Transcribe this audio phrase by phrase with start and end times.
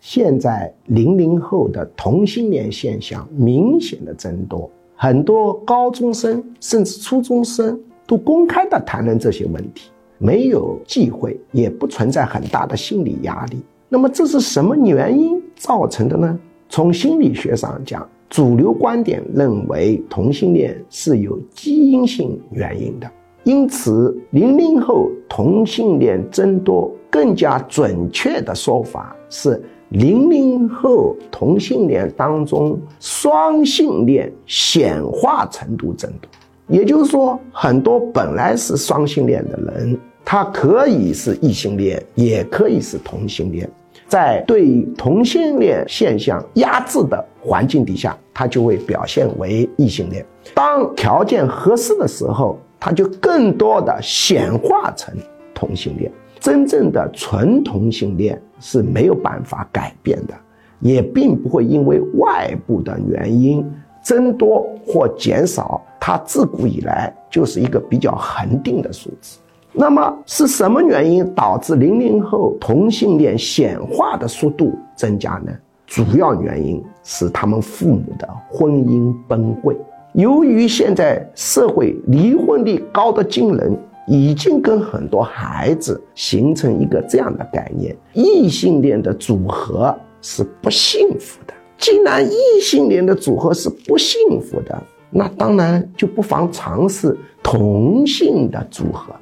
[0.00, 13.58] 现在零零后的同性恋现象明显的增多，很多高中生甚至初中生都公开的谈论这些问题，没有忌讳，也不存在很大的心理压力。
[13.88, 16.38] 那么这是什么原因造成的呢？
[16.68, 23.10] 从心理学上讲，主流观点认为同性恋是有基因性原因的。
[23.44, 36.30] 因此，零零后同性恋增多，更加准确的说法是，零零后同性恋当中双性恋显化程度增多。
[36.66, 43.68] 也就是说，很多本来是双性恋的人，他可以是异性恋，也可以是同性恋。
[44.06, 50.24] 在对同性恋现象压制的环境底下，他就会表现为异性恋。
[50.54, 55.14] 当条件合适的时候，它就更多的显化成
[55.52, 60.34] 同性恋，真正的纯同性恋是没有办法改变的，
[60.80, 63.64] 也并不会因为外部的原因
[64.02, 69.38] 增多或减少，它自古以来就是一个比较恒定的数字。
[69.72, 75.52] 那么是什么原因导致零零后同性恋显化的速度增加呢？
[75.86, 79.76] 主要原因是他们父母的婚姻崩溃。
[80.14, 83.76] 由于现在社会离婚率高的惊人，
[84.08, 91.54] 已经跟很多孩子形成一个这样的概念：异性恋的组合是不幸福的。
[91.76, 99.20] 既然异性恋的组合是不幸福的，那当然就不妨尝试同性的组合了。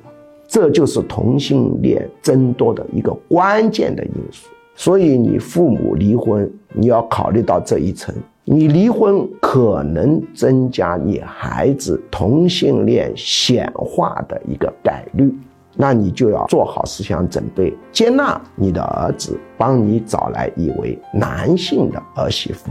[0.49, 4.49] 这就是同性恋增多的一个关键的因素。
[4.77, 8.15] 所以，你父母离婚，你要考虑到这一层。
[8.49, 15.35] 你离婚可能增加你孩子同性恋显化的一个概率，
[15.75, 22.71] 那你就要做好思想准备，接纳你的儿子帮你找来一位男性的儿媳妇，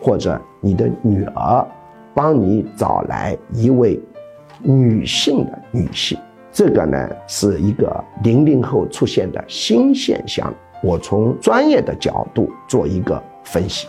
[0.00, 1.66] 或者你的女儿
[2.14, 4.00] 帮你找来一位
[4.62, 6.16] 女性的女性。
[6.52, 7.92] 这个呢是一个
[8.22, 10.54] 零零后出现的新现象，
[10.84, 13.88] 我从专业的角度做一个分析。